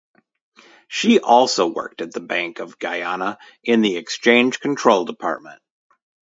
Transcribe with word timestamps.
She 0.87 1.19
also 1.19 1.67
worked 1.67 2.01
at 2.01 2.11
the 2.11 2.21
Bank 2.21 2.57
of 2.59 2.79
Guyana 2.79 3.37
in 3.63 3.81
the 3.81 3.97
Exchange 3.97 4.59
Control 4.59 5.05
Department. 5.05 5.61